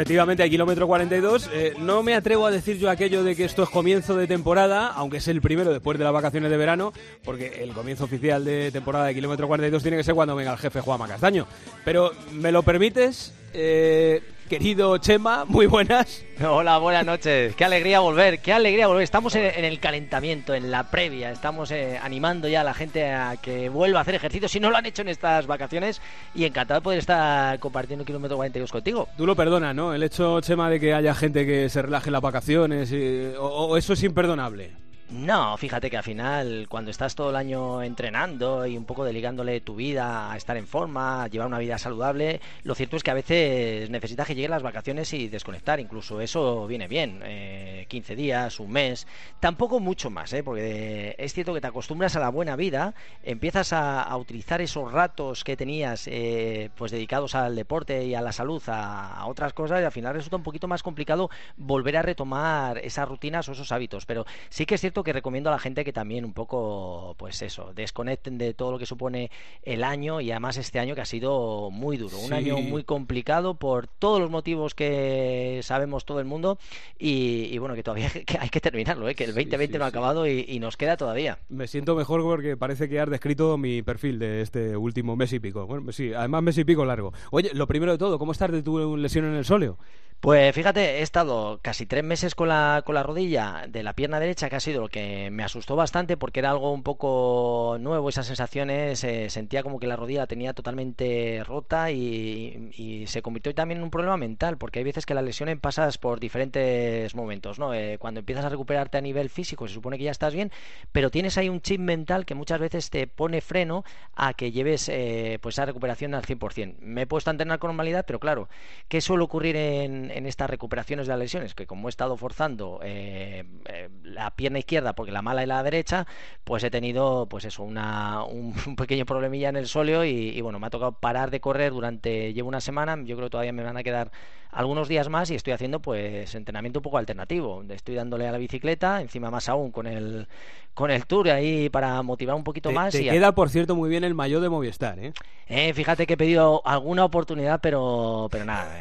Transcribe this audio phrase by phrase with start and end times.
[0.00, 1.50] efectivamente hay kilómetro 42.
[1.52, 4.88] Eh, no me atrevo a decir yo aquello de que esto es comienzo de temporada,
[4.88, 8.70] aunque es el primero después de las vacaciones de verano, porque el comienzo oficial de
[8.72, 11.46] temporada de kilómetro 42 tiene que ser cuando venga el jefe Juan Castaño.
[11.84, 13.34] Pero, ¿me lo permites?
[13.52, 16.24] Eh, querido Chema, muy buenas.
[16.44, 17.54] Hola, buenas noches.
[17.54, 19.04] Qué alegría volver, qué alegría volver.
[19.04, 21.30] Estamos en, el calentamiento, en la previa.
[21.30, 24.70] Estamos eh, animando ya a la gente a que vuelva a hacer ejercicio si no
[24.70, 26.02] lo han hecho en estas vacaciones.
[26.34, 29.08] Y encantado de poder estar compartiendo kilómetro 42 contigo.
[29.16, 29.94] Tú lo perdonas, ¿no?
[29.94, 32.92] El hecho, Chema, de que haya gente que se relaje en las vacaciones,
[33.38, 34.72] o eso es imperdonable.
[35.10, 39.60] No, fíjate que al final, cuando estás todo el año entrenando y un poco dedicándole
[39.60, 43.10] tu vida a estar en forma, a llevar una vida saludable, lo cierto es que
[43.10, 45.80] a veces necesitas que lleguen las vacaciones y desconectar.
[45.80, 47.22] Incluso eso viene bien.
[47.24, 49.06] Eh, 15 días, un mes.
[49.40, 50.42] Tampoco mucho más, ¿eh?
[50.42, 55.44] porque es cierto que te acostumbras a la buena vida, empiezas a, utilizar esos ratos
[55.44, 59.84] que tenías eh, pues dedicados al deporte y a la salud a, otras cosas y
[59.84, 64.06] al final resulta un poquito más complicado volver a retomar esas rutinas o esos hábitos.
[64.06, 67.42] Pero sí que es cierto que recomiendo a la gente que también un poco, pues
[67.42, 69.30] eso, desconecten de todo lo que supone
[69.62, 73.54] el año y además este año que ha sido muy duro, un año muy complicado
[73.54, 76.58] por todos los motivos que sabemos todo el mundo
[76.98, 79.14] y, bueno, que todavía hay que terminarlo, ¿eh?
[79.14, 81.38] que el 2020 no ha acabado y, nos queda todavía.
[81.48, 85.40] Me siento mejor porque parece que has descrito mi perfil de este último mes y
[85.40, 85.66] pico.
[85.66, 87.14] Bueno, sí, además mes y pico largo.
[87.30, 89.78] Oye, lo primero de todo, ¿cómo estás de tu lesión en el sóleo?
[90.20, 94.20] Pues fíjate, he estado casi tres meses con la, con la rodilla de la pierna
[94.20, 98.10] derecha, que ha sido lo que me asustó bastante porque era algo un poco nuevo,
[98.10, 103.54] esas sensaciones, eh, sentía como que la rodilla la tenía totalmente rota y, se convirtió
[103.54, 107.58] también en un problema mental, porque hay veces que la lesión pasas por diferentes momentos,
[107.58, 107.72] ¿no?
[107.72, 110.52] Eh, cuando empiezas a recuperarte a nivel físico se supone que ya estás bien,
[110.92, 114.90] pero tienes ahí un chip mental que muchas veces te pone freno a que lleves
[114.90, 116.76] eh, pues esa recuperación al 100%.
[116.80, 118.50] Me he puesto a entrenar con normalidad, pero claro,
[118.88, 122.80] ¿qué suele ocurrir en en, estas recuperaciones de las lesiones, que como he estado forzando
[122.82, 126.06] eh, eh, la pierna izquierda porque la mala y la derecha,
[126.44, 130.66] pues he tenido pues eso, una, un, pequeño problemilla en el sóleo y, bueno, me
[130.66, 133.76] ha tocado parar de correr durante, llevo una semana, yo creo que todavía me van
[133.76, 134.10] a quedar
[134.52, 138.38] algunos días más y estoy haciendo pues entrenamiento un poco alternativo, estoy dándole a la
[138.38, 140.26] bicicleta, encima más aún con el
[140.74, 142.92] con el tour ahí para motivar un poquito más.
[142.92, 145.12] Te queda, por cierto, muy bien el maillot de Movistar, ¿eh?
[145.46, 145.74] ¿eh?
[145.74, 148.80] fíjate que he pedido alguna oportunidad, pero, pero nada,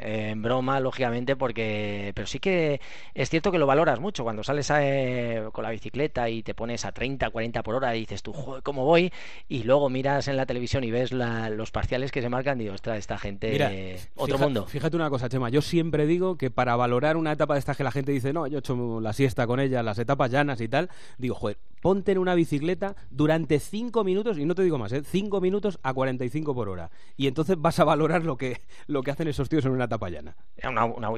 [0.00, 2.12] en broma lógicamente, porque.
[2.14, 2.80] Pero sí que
[3.12, 4.24] es cierto que lo valoras mucho.
[4.24, 8.00] Cuando sales eh, con la bicicleta y te pones a 30, 40 por hora y
[8.00, 9.12] dices tú, joder, ¿cómo voy?
[9.48, 12.74] Y luego miras en la televisión y ves los parciales que se marcan y digo,
[12.74, 13.98] ostras, esta gente.
[14.16, 14.66] otro mundo.
[14.66, 15.48] Fíjate una cosa, Chema.
[15.48, 18.46] Yo siempre digo que para valorar una etapa de estas que la gente dice, no,
[18.46, 22.12] yo he hecho la siesta con ella, las etapas llanas y tal, digo, joder, ponte
[22.12, 25.02] en una bicicleta durante 5 minutos, y no te digo más, ¿eh?
[25.04, 26.90] 5 minutos a 45 por hora.
[27.18, 30.08] Y entonces vas a valorar lo que, lo que hacen esos tíos en una etapa
[30.08, 30.34] llana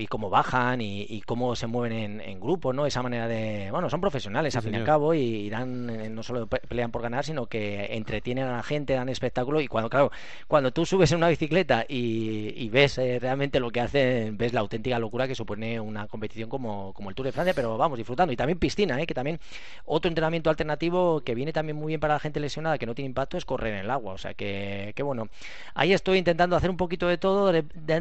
[0.00, 2.84] y cómo bajan y, cómo se mueven en, grupo, ¿no?
[2.84, 3.69] Esa manera de...
[3.71, 7.00] Bueno, son profesionales al fin y al cabo y dan, eh, no solo pelean por
[7.00, 10.10] ganar, sino que entretienen a la gente, dan espectáculo y cuando, claro,
[10.49, 14.60] cuando tú subes en una bicicleta y, ves eh, realmente lo que hacen, ves la
[14.60, 18.32] auténtica locura que supone una competición como, como el Tour de Francia, pero vamos, disfrutando.
[18.32, 19.06] Y también piscina, ¿eh?
[19.06, 19.38] Que también
[19.84, 23.06] otro entrenamiento alternativo que viene también muy bien para la gente lesionada, que no tiene
[23.06, 24.15] impacto, es correr en el agua.
[24.15, 25.28] O sea que, bueno,
[25.75, 27.53] ahí estoy intentando hacer un poquito de todo,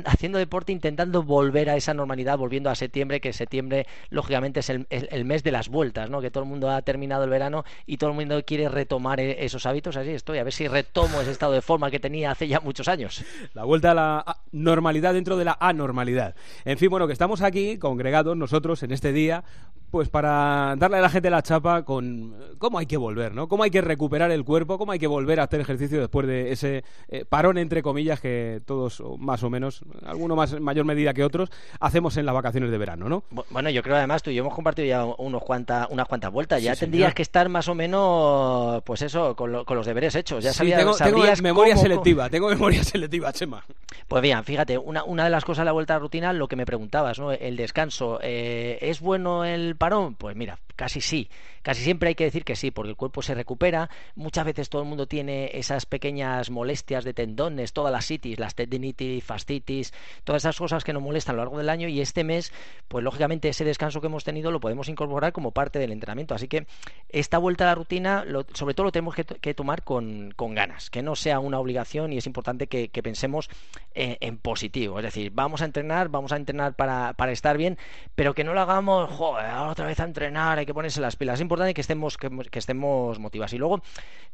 [0.06, 5.26] haciendo deporte, intentando volver a esa normalidad, volviendo a septiembre, que septiembre lógicamente es el,
[5.26, 6.22] mes de las vueltas, ¿no?
[6.22, 9.44] que todo el mundo ha terminado el verano y todo el mundo quiere retomar e,
[9.44, 12.48] esos hábitos, así estoy, a ver si retomo ese estado de forma que tenía hace
[12.48, 13.24] ya muchos años.
[13.54, 16.36] La vuelta a la normalidad dentro de la anormalidad.
[16.64, 19.44] En fin, bueno, que estamos aquí congregados nosotros en este día,
[19.96, 23.48] pues para darle a la gente la chapa con cómo hay que volver, ¿no?
[23.48, 26.52] Cómo hay que recuperar el cuerpo, cómo hay que volver a hacer ejercicio después de
[26.52, 31.14] ese eh, parón entre comillas que todos más o menos, alguno más en mayor medida
[31.14, 31.50] que otros,
[31.80, 33.24] hacemos en las vacaciones de verano, ¿no?
[33.52, 36.62] Bueno, yo creo además tú y yo hemos compartido ya unos cuantas, unas cuantas vueltas.
[36.62, 40.44] Ya tendrías que estar más o menos, pues eso, con, los deberes hechos.
[40.44, 43.64] Ya sabía, tengo, tengo memoria selectiva, tengo memoria selectiva, Chema.
[44.10, 46.58] Pues bien, fíjate, una, una de las cosas de la vuelta a rutina, lo que
[46.58, 47.32] me preguntabas, ¿no?
[47.32, 48.20] El descanso.
[48.22, 50.16] Eh, ¿Es bueno el parón?
[50.16, 51.30] Pues mira, casi sí.
[51.62, 53.90] Casi siempre hay que decir que sí, porque el cuerpo se recupera.
[54.16, 58.54] Muchas veces todo el mundo tiene esas pequeñas molestias de tendones, todas las citis, las
[58.54, 59.92] tendinitis, fascitis,
[60.24, 62.54] todas esas cosas que nos molestan a lo largo del año y este mes,
[62.88, 66.36] pues lógicamente ese descanso que hemos tenido lo podemos incorporar como parte del entrenamiento.
[66.36, 66.68] Así que
[67.10, 71.16] esta vuelta a la rutina, sobre todo lo tenemos que, tomar con, ganas, que no
[71.16, 73.50] sea una obligación y es importante que, pensemos
[73.94, 75.00] eh, en, positivo.
[75.00, 77.78] Es decir, vamos a entrenar, vamos a entrenar para, estar bien,
[78.16, 81.36] pero que no lo hagamos, joder, otra vez a entrenar, que ponerse las pilas.
[81.36, 83.54] Es importante que estemos, que, estemos motivados.
[83.54, 83.82] Y luego,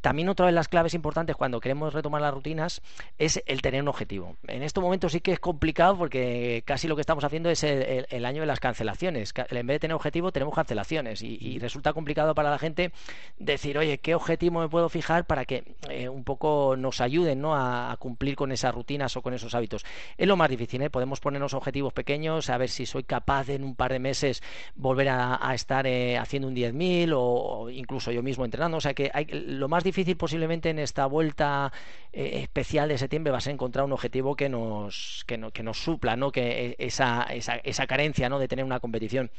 [0.01, 2.81] también otra de las claves importantes cuando queremos retomar las rutinas
[3.18, 4.36] es el tener un objetivo.
[4.48, 8.25] En este momento sí que es complicado porque casi lo que estamos haciendo es el,
[8.25, 9.33] año de las cancelaciones.
[9.50, 11.22] En vez de tener objetivo, tenemos cancelaciones.
[11.22, 12.92] Y, resulta complicado para la gente
[13.38, 17.56] decir, oye, ¿qué objetivo me puedo fijar para que eh, un poco nos ayuden ¿no?
[17.56, 19.86] a, cumplir con esas rutinas o con esos hábitos?
[20.18, 20.89] Es lo más difícil, ¿eh?
[20.89, 24.42] Podemos ponernos objetivos pequeños, a ver si soy capaz de en un par de meses
[24.75, 28.77] volver a, estar eh, haciendo un 10.000 o, incluso yo mismo entrenando.
[28.77, 31.71] O sea que hay, lo más difícil posiblemente en esta vuelta
[32.13, 35.63] eh, especial de septiembre va a ser encontrar un objetivo que nos, que, no, que
[35.63, 36.31] nos supla, ¿no?
[36.31, 38.39] que e, esa, esa, esa, carencia ¿no?
[38.39, 39.31] de tener una competición.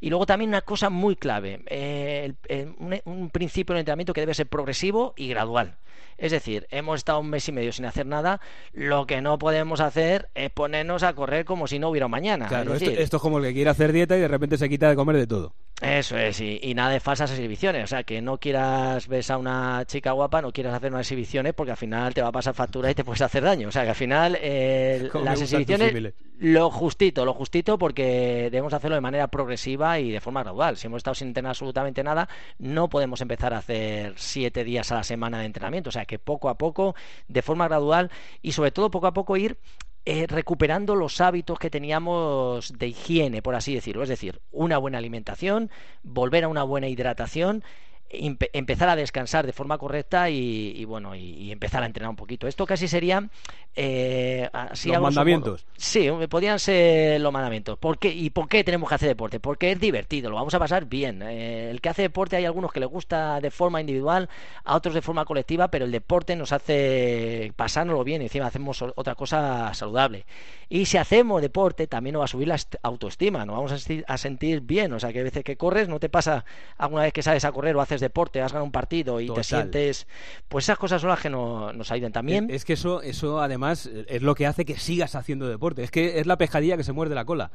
[0.00, 2.32] Y luego también una cosa muy clave, eh,
[2.78, 5.76] un, un principio de entrenamiento que debe ser progresivo y gradual.
[6.20, 8.40] Es decir, hemos estado un mes y medio sin hacer nada,
[8.74, 12.46] lo que no podemos hacer es ponernos a correr como si no hubiera mañana.
[12.46, 14.96] Claro, esto, es como el que quiere hacer dieta y de repente se quita de
[14.96, 15.54] comer de todo.
[15.80, 17.84] Eso es, y, nada de falsas exhibiciones.
[17.84, 21.54] O sea, que no quieras ver a una chica guapa, no quieras hacer unas exhibiciones
[21.54, 23.68] porque al final te va a pasar factura y te puedes hacer daño.
[23.68, 28.96] O sea, que al final eh, las exhibiciones, lo justito, lo justito porque debemos hacerlo
[28.96, 30.76] de manera progresiva y de forma gradual.
[30.76, 32.28] Si hemos estado sin entrenar absolutamente nada,
[32.58, 35.88] no podemos empezar a hacer siete días a la semana de entrenamiento.
[35.88, 36.94] O sea, que poco a poco,
[37.28, 38.10] de forma gradual
[38.42, 39.56] y sobre todo poco a poco ir
[40.10, 44.02] eh, recuperando los hábitos que teníamos de higiene, por así decirlo.
[44.02, 45.70] Es decir, una buena alimentación,
[46.02, 47.62] volver a una buena hidratación
[48.10, 52.46] empezar a descansar de forma correcta y, bueno y, empezar a entrenar un poquito.
[52.46, 53.28] Esto casi sería
[53.76, 54.48] eh,
[54.84, 55.64] los mandamientos.
[55.76, 57.78] Sí podrían ser los mandamientos.
[57.78, 58.12] ¿Por qué?
[58.12, 61.22] y por qué tenemos que hacer deporte porque es divertido lo vamos a pasar bien.
[61.22, 64.28] Eh, el que hace deporte hay algunos que le gusta de forma individual
[64.64, 68.82] a otros de forma colectiva pero el deporte nos hace pasárnoslo bien y encima hacemos
[68.82, 70.26] otra cosa saludable.
[70.68, 74.60] Y si hacemos deporte también nos va a subir la autoestima nos vamos a sentir,
[74.60, 74.92] bien.
[74.92, 76.44] O sea que a veces que corres no te pasa
[76.78, 79.44] alguna vez que sales a correr o haces deporte, has ganado un partido y te
[79.44, 80.06] sientes.
[80.48, 82.48] Pues esas cosas son las que nos ayudan también.
[82.50, 85.82] Es que eso, eso además es lo que hace que sigas haciendo deporte.
[85.82, 87.50] Es que es la pescadilla que se muerde la cola.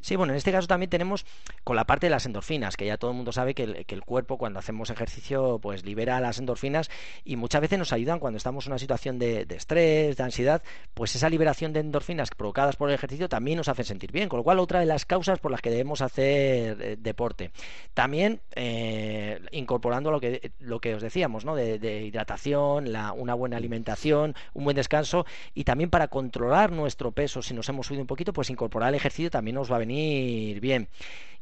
[0.00, 1.26] Sí, bueno, en este caso también tenemos
[1.62, 3.94] con la parte de las endorfinas, que ya todo el mundo sabe que el, que
[3.94, 6.90] el cuerpo cuando hacemos ejercicio pues libera las endorfinas
[7.24, 10.62] y muchas veces nos ayudan cuando estamos en una situación de, estrés, de ansiedad,
[10.94, 14.38] pues esa liberación de endorfinas provocadas por el ejercicio también nos hace sentir bien, con
[14.38, 17.50] lo cual otra de las causas por las que debemos hacer eh, deporte.
[17.94, 19.40] También eh,
[19.90, 21.56] incorporando lo que, lo que os decíamos, ¿no?
[21.56, 27.42] De, hidratación, la, una buena alimentación, un buen descanso y también para controlar nuestro peso,
[27.42, 30.60] si nos hemos subido un poquito, pues incorporar el ejercicio también nos va a venir
[30.60, 30.88] bien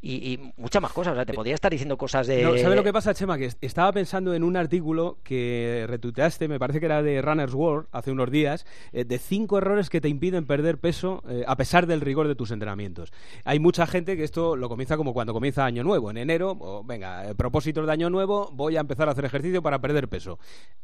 [0.01, 1.13] y, muchas más cosas.
[1.13, 2.43] O sea, te podría estar diciendo cosas de.
[2.43, 3.39] No, ¿Sabes lo que pasa, Chema?
[3.39, 7.89] Que estaba pensando en un artículo que retuiteaste, me parece que era de Runner's World,
[7.93, 11.87] hace unos días, eh, de cinco errores que te impiden perder peso eh, a pesar
[11.87, 13.13] del rigor de tus entrenamientos.
[13.45, 16.85] Hay mucha gente que esto lo comienza como cuando comienza Año Nuevo, en enero, o,
[16.85, 20.39] venga, eh, propósitos de Año Nuevo, voy a empezar a hacer ejercicio para perder peso.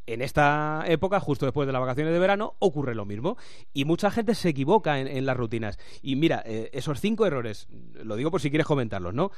[0.06, 3.36] En esta época, justo después de las vacaciones de verano, ocurre lo mismo.
[3.72, 5.78] Y mucha gente se equivoca en, las rutinas.
[6.02, 9.30] Y mira, esos cinco errores, lo digo por si quieres comentarlo ¿no?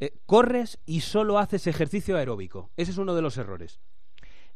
[0.00, 2.70] Eh, corres y solo haces ejercicio aeróbico.
[2.76, 3.80] Ese es uno de los errores.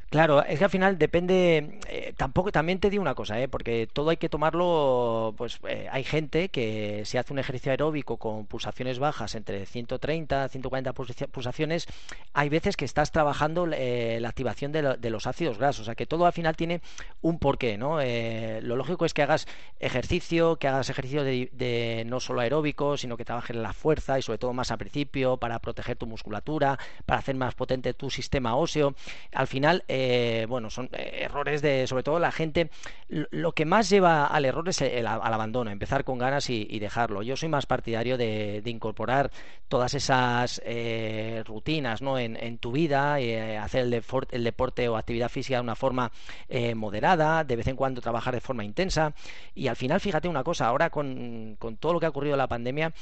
[0.09, 1.81] Claro, es que al final depende.
[1.89, 3.49] Eh, tampoco, también te digo una cosa, ¿eh?
[3.49, 5.35] porque todo hay que tomarlo.
[5.37, 10.49] Pues eh, hay gente que si hace un ejercicio aeróbico con pulsaciones bajas entre 130
[10.49, 11.89] 140 pulsaciones,
[12.35, 15.83] hay veces que estás trabajando eh, la activación de, los ácidos grasos.
[15.83, 16.83] O sea que todo al final tiene
[17.21, 17.97] un porqué, ¿no?
[17.97, 19.47] lo lógico es que hagas
[19.81, 24.39] ejercicio, que hagas ejercicio de, no solo aeróbico, sino que trabajes la fuerza y sobre
[24.39, 28.95] todo más al principio para proteger tu musculatura, para hacer más potente tu sistema óseo.
[29.33, 29.85] Al final
[30.49, 32.71] bueno, son eh, errores de, sobre todo la gente,
[33.09, 37.23] lo que más lleva al error es el, al abandono, empezar con ganas y, dejarlo.
[37.23, 39.31] Yo soy más partidario de, incorporar
[39.69, 42.19] todas esas eh, rutinas ¿no?
[42.19, 43.15] en, tu vida,
[43.63, 46.13] hacer el, deporte o actividad física de una forma
[46.75, 49.15] moderada, de vez en cuando trabajar de forma intensa
[49.55, 52.39] y al final, fíjate una cosa, ahora con, con todo lo que ha ocurrido en
[52.39, 52.93] la pandemia,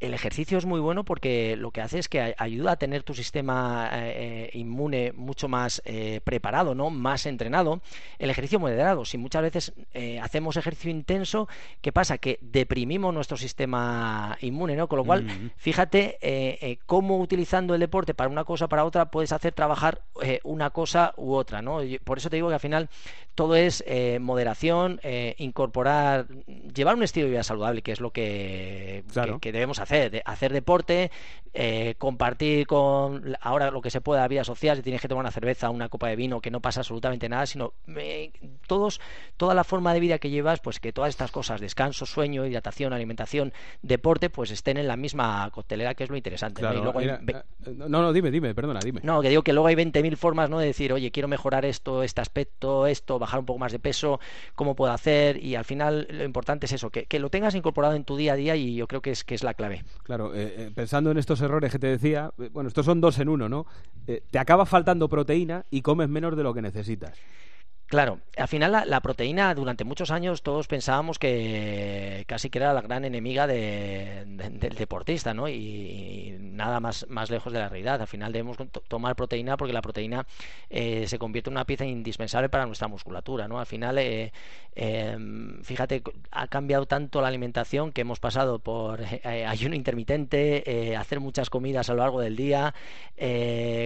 [0.00, 3.14] el ejercicio es muy bueno porque lo que hace es que ayuda a tener tu
[3.14, 6.90] sistema eh, eh, inmune mucho más eh, preparado, ¿no?
[6.90, 7.80] Más entrenado.
[8.18, 9.04] El ejercicio moderado.
[9.04, 9.72] Si muchas veces
[10.20, 11.48] hacemos ejercicio intenso,
[11.80, 12.18] ¿qué pasa?
[12.18, 14.88] Que deprimimos nuestro sistema inmune, ¿no?
[14.88, 15.50] Con lo cual, mm.
[15.56, 20.02] fíjate cómo utilizando el deporte para una cosa para otra puedes hacer trabajar
[20.42, 21.78] una cosa u otra, ¿no?
[22.04, 22.88] Por eso te digo que al final
[23.34, 23.84] todo es
[24.20, 25.00] moderación,
[25.38, 26.26] incorporar,
[26.74, 29.04] llevar un estilo de vida saludable, que es lo que,
[29.40, 31.10] que debemos hacer hacer, hacer deporte,
[31.52, 35.30] eh, compartir con ahora lo que se pueda vida social, si tienes que tomar una
[35.30, 37.74] cerveza, una copa de vino que no pasa absolutamente nada, sino
[38.66, 39.00] todos,
[39.36, 42.92] toda la forma de vida que llevas, pues que todas estas cosas, descanso, sueño, hidratación,
[42.92, 46.62] alimentación, deporte, pues estén en la misma coctelera, que es lo interesante.
[46.62, 47.00] ¿no?
[47.00, 47.18] Eh,
[47.76, 49.00] no, no, dime, dime, perdona, dime.
[49.02, 50.58] No, que digo que luego hay 20.000 formas ¿no?
[50.58, 54.20] de decir, oye, quiero mejorar esto, este aspecto, esto, bajar un poco más de peso,
[54.54, 57.94] cómo puedo hacer, y al final lo importante es eso, que, que lo tengas incorporado
[57.94, 59.84] en tu día a día y yo creo que es, que es la clave.
[60.02, 63.28] Claro, eh, eh, pensando en estos errores que te decía, bueno, estos son dos en
[63.28, 63.66] uno, ¿no?
[64.04, 67.20] te acaba faltando proteína y comes menos de lo que necesitas.
[67.94, 72.80] Claro, al final la, proteína durante muchos años todos pensábamos que casi que era la
[72.80, 75.48] gran enemiga del deportista, ¿no?
[75.48, 78.00] Y, nada más, más lejos de la realidad.
[78.00, 78.56] Al final debemos
[78.88, 80.26] tomar proteína porque la proteína
[80.70, 83.60] eh, se convierte en una pieza indispensable para nuestra musculatura, ¿no?
[83.60, 84.32] Al final, eh,
[84.74, 91.20] em, fíjate, ha cambiado tanto la alimentación que hemos pasado por eh, ayuno intermitente, hacer
[91.20, 92.74] muchas comidas a lo largo del día,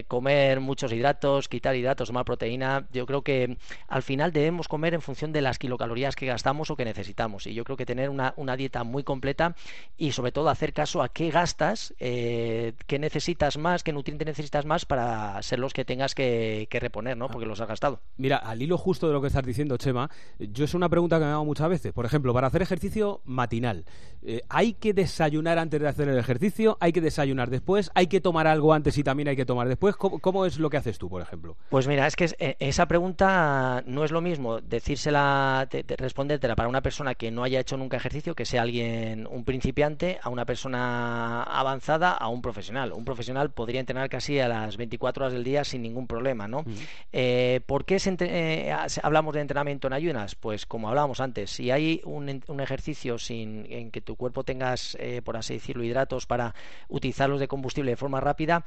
[0.08, 2.86] comer muchos hidratos, quitar hidratos, tomar proteína.
[2.92, 3.56] Yo creo que
[3.98, 7.46] al final debemos comer en función de las kilocalorías que gastamos o que necesitamos.
[7.46, 9.54] Y yo creo que tener una, dieta muy completa
[9.96, 14.64] y sobre todo hacer caso a qué gastas, eh, qué necesitas más, qué nutrientes necesitas
[14.64, 17.28] más para ser los que tengas que, reponer, ¿no?
[17.28, 18.00] Porque los has gastado.
[18.16, 21.24] Mira, al hilo justo de lo que estás diciendo, Chema, yo es una pregunta que
[21.24, 21.92] me hago muchas veces.
[21.92, 23.84] Por ejemplo, para hacer ejercicio matinal,
[24.22, 26.76] eh, ¿hay que desayunar antes de hacer el ejercicio?
[26.80, 27.90] ¿Hay que desayunar después?
[27.94, 29.96] ¿Hay que tomar algo antes y también hay que tomar después?
[29.96, 31.56] ¿Cómo, cómo es lo que haces tú, por ejemplo?
[31.68, 35.68] Pues mira, es que eh, esa pregunta no es lo mismo decírsela,
[35.98, 40.18] respondértela para una persona que no haya hecho nunca ejercicio, que sea alguien, un principiante,
[40.22, 42.92] a una persona avanzada, a un profesional.
[42.92, 46.64] Un profesional podría entrenar casi a las 24 horas del día sin ningún problema, ¿no?
[47.12, 50.34] Eh, ¿Por qué eh, hablamos de entrenamiento en ayunas?
[50.34, 52.28] Pues como hablábamos antes, si hay un,
[52.60, 56.54] ejercicio sin en que tu cuerpo tengas, eh, por así decirlo, hidratos para
[56.88, 58.64] utilizarlos de combustible de forma rápida,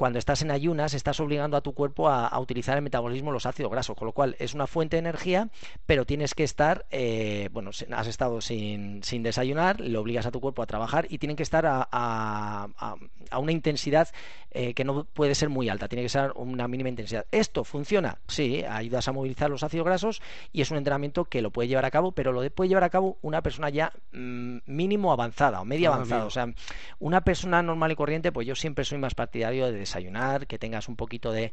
[0.00, 3.70] cuando estás en ayunas estás obligando a tu cuerpo a, utilizar el metabolismo los ácidos
[3.70, 5.50] grasos, con lo cual es una fuente de energía,
[5.84, 10.40] pero tienes que estar, eh, bueno, has estado sin, sin, desayunar, le obligas a tu
[10.40, 12.96] cuerpo a trabajar y tienen que estar a, a,
[13.30, 14.08] a una intensidad
[14.52, 17.24] eh, que no puede ser muy alta, tiene que ser una mínima intensidad.
[17.30, 18.18] ¿Esto funciona?
[18.26, 21.84] Sí, ayudas a movilizar los ácidos grasos y es un entrenamiento que lo puede llevar
[21.84, 25.64] a cabo, pero lo puede llevar a cabo una persona ya mm, mínimo avanzada o
[25.64, 26.24] media ah, avanzada.
[26.24, 26.52] O sea,
[26.98, 30.88] una persona normal y corriente, pues yo siempre soy más partidario de desayunar, que tengas
[30.88, 31.50] un poquito de,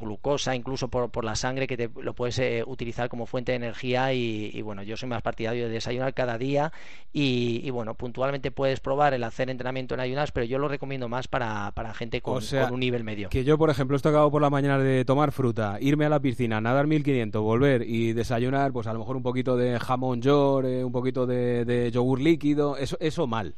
[0.00, 4.12] glucosa, incluso por, la sangre, que te, lo puedes eh, utilizar como fuente de energía.
[4.12, 6.72] Y, bueno, yo soy más partidario de desayunar cada día.
[7.12, 11.28] Y, bueno, puntualmente puedes probar el hacer entrenamiento en ayunas, pero yo lo recomiendo más
[11.28, 13.30] para, para gente con, un nivel medio.
[13.30, 16.20] Que yo, por ejemplo, estoy acabado por la mañana de tomar fruta, irme a la
[16.20, 20.66] piscina, nadar 1500, volver y desayunar, pues a lo mejor un poquito de jamón york,
[20.66, 23.54] eh, un poquito de, de yogur líquido, eso, eso mal.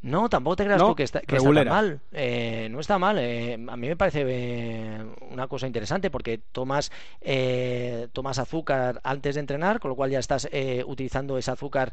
[0.00, 1.20] No, tampoco te creas tú que está,
[1.66, 2.00] mal.
[2.12, 3.18] Eh, no está mal.
[3.18, 6.92] Eh, a mí me parece eh, una cosa interesante porque tomas,
[8.12, 10.48] tomas azúcar antes de entrenar, con lo cual ya estás
[10.86, 11.92] utilizando ese azúcar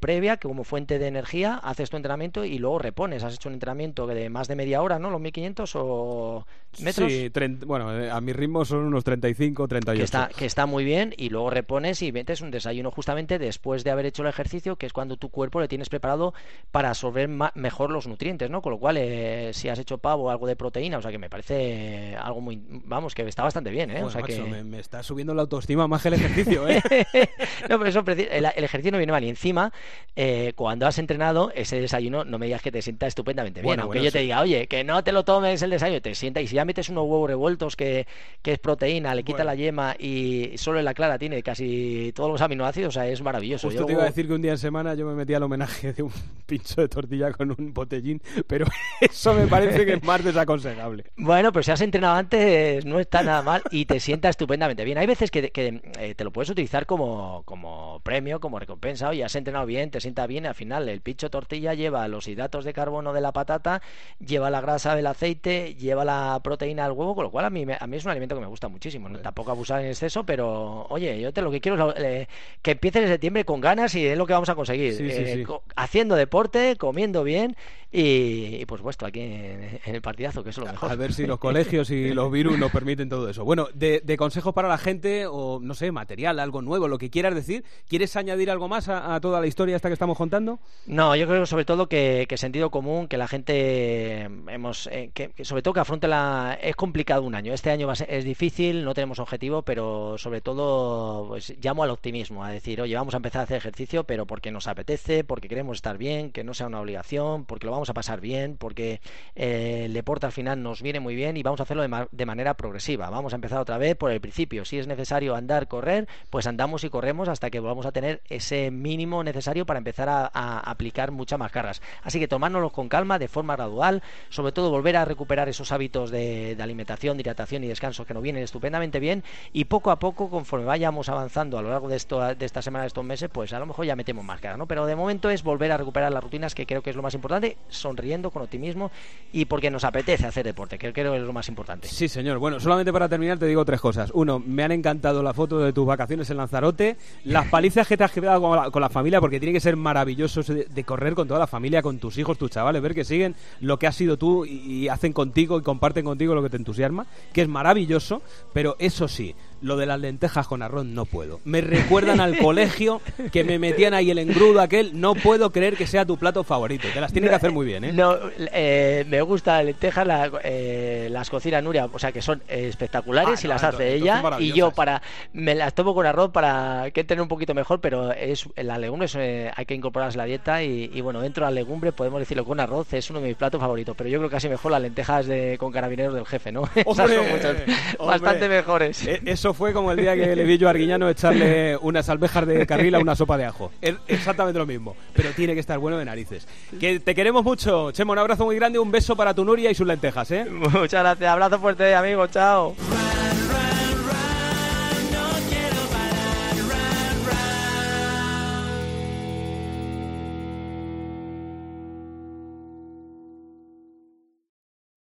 [0.00, 3.24] previa que como fuente de energía, haces tu entrenamiento y luego repones.
[3.24, 5.10] Has hecho un entrenamiento de más de media hora, ¿no?
[5.10, 6.46] Los 1500 o
[6.80, 7.10] metros.
[7.10, 7.32] Sí,
[7.64, 9.98] bueno, a mi ritmo son unos 35, 38.
[9.98, 13.82] Que está, que está muy bien y luego repones y metes un desayuno justamente después
[13.82, 16.34] de haber hecho el ejercicio, que es cuando tu cuerpo le tienes preparado
[16.70, 17.13] para absorber
[17.54, 18.62] mejor los nutrientes, ¿no?
[18.62, 21.30] Con lo cual, eh, si has hecho pavo, algo de proteína, o sea que me
[21.30, 24.02] parece algo muy, vamos, que está bastante bien, ¿eh?
[24.02, 24.38] o sea que...
[24.40, 26.82] me, está subiendo la autoestima más que el ejercicio, ¿eh?
[27.68, 29.24] no, pero eso, el, ejercicio no viene mal.
[29.24, 29.72] Y encima,
[30.16, 33.80] eh, cuando has entrenado, ese desayuno, no me digas que te sienta estupendamente bien.
[33.80, 36.46] aunque yo te diga, oye, que no te lo tomes el desayuno, te sienta y
[36.46, 38.06] si ya metes unos huevos revueltos que,
[38.42, 42.30] que es proteína, le quita la yema y solo en la clara tiene casi todos
[42.30, 43.68] los aminoácidos, o sea, es maravilloso.
[43.68, 45.92] Justo te iba a decir que un día en semana yo me metí al homenaje
[45.92, 46.12] de un
[46.46, 47.03] pincho de tortilla
[47.36, 48.66] con un botellín, pero
[49.00, 51.04] eso me parece que es más desaconsejable.
[51.16, 54.98] Bueno, pero si has entrenado antes no está nada mal y te sienta estupendamente bien.
[54.98, 59.08] Hay veces que, eh, te lo puedes utilizar como, como premio, como recompensa.
[59.08, 60.46] Oye, has entrenado bien, te sienta bien.
[60.46, 63.82] Al final, el pincho tortilla lleva los hidratos de carbono de la patata,
[64.18, 67.64] lleva la grasa del aceite, lleva la proteína del huevo, con lo cual a mí,
[67.78, 69.10] a mí es un alimento que me gusta muchísimo.
[69.18, 72.28] Tampoco abusar en exceso, pero oye, yo te lo que quiero es eh,
[72.62, 74.96] que empieces en septiembre con ganas y es lo que vamos a conseguir.
[75.00, 75.46] Eh,
[75.76, 77.56] haciendo deporte, comiendo bien
[77.96, 80.90] y, por supuesto aquí en, el partidazo, que es lo mejor.
[80.90, 83.44] A ver si los colegios y los virus nos permiten todo eso.
[83.44, 87.36] Bueno, de, consejos para la gente o, no sé, material, algo nuevo, lo que quieras
[87.36, 87.64] decir.
[87.88, 90.58] ¿Quieres añadir algo más a, toda la historia esta que estamos contando?
[90.86, 95.62] No, yo creo sobre todo que, sentido común, que la gente hemos, eh, que, sobre
[95.62, 96.58] todo que afronte la...
[96.60, 97.52] Es complicado un año.
[97.52, 102.44] Este año va es difícil, no tenemos objetivo, pero sobre todo pues llamo al optimismo,
[102.44, 105.76] a decir, oye, vamos a empezar a hacer ejercicio, pero porque nos apetece, porque queremos
[105.78, 109.00] estar bien, que no sea una obligación, porque lo vamos a pasar bien, porque
[109.34, 112.54] eh, el deporte al final nos viene muy bien y vamos a hacerlo de, manera
[112.54, 113.10] progresiva.
[113.10, 114.64] Vamos a empezar otra vez por el principio.
[114.64, 118.70] Si es necesario andar, correr, pues andamos y corremos hasta que volvamos a tener ese
[118.70, 121.82] mínimo necesario para empezar a, aplicar muchas más cargas.
[122.02, 126.10] Así que tomárnoslo con calma, de forma gradual, sobre todo volver a recuperar esos hábitos
[126.10, 130.30] de, alimentación, de hidratación y descanso que nos vienen estupendamente bien y poco a poco,
[130.30, 133.52] conforme vayamos avanzando a lo largo de, esto, de esta semana, de estos meses, pues
[133.52, 134.66] a lo mejor ya metemos más cargas, ¿no?
[134.66, 137.14] Pero de momento es volver a recuperar las rutinas, que creo que es lo más
[137.14, 138.90] importante, sonriendo, con optimismo
[139.32, 141.86] y porque nos apetece hacer deporte, que creo que es lo más importante.
[141.86, 142.38] Sí, señor.
[142.38, 144.10] Bueno, solamente para terminar te digo tres cosas.
[144.12, 148.02] Uno, me han encantado la foto de tus vacaciones en Lanzarote, las palizas que te
[148.02, 151.46] has quedado con la, familia, porque tiene que ser maravilloso de, correr con toda la
[151.46, 154.88] familia, con tus hijos, tus chavales, ver que siguen lo que has sido tú y
[154.88, 158.20] hacen contigo y comparten contigo lo que te entusiasma, que es maravilloso,
[158.52, 161.40] pero eso sí, lo de las lentejas con arroz no puedo.
[161.44, 163.00] Me recuerdan al colegio
[163.32, 165.00] que me metían ahí el engrudo aquel.
[165.00, 166.86] No puedo creer que sea tu plato favorito.
[166.92, 167.92] Te las tiene que hacer muy bien, ¿eh?
[167.92, 170.06] No, eh, me gusta lentejas,
[170.44, 174.22] eh, las cocina Nuria, o sea que son espectaculares ah, y las hace ella.
[174.38, 175.00] Y yo para
[175.32, 179.14] me las tomo con arroz para que tener un poquito mejor, pero es las legumbres
[179.16, 182.44] eh, hay que incorporarlas a la dieta y, bueno, dentro de las legumbres podemos decirlo
[182.44, 185.26] con arroz, es uno de mis platos favoritos, pero yo creo casi mejor las lentejas
[185.26, 186.64] de, con carabineros del jefe, ¿no?
[186.74, 189.06] Esas son bastante mejores.
[189.24, 192.66] eso fue como el día que le vi yo a Arguiñano echarle unas alvejas de
[192.66, 193.70] carril a una sopa de ajo.
[194.06, 196.46] Exactamente lo mismo, pero tiene que estar bueno de narices.
[196.78, 199.74] Que te queremos mucho, Chemo, un abrazo muy grande, un beso para tu Nuria y
[199.74, 200.44] sus lentejas, ¿eh?
[200.50, 202.74] Muchas gracias, abrazo fuerte, amigo, chao.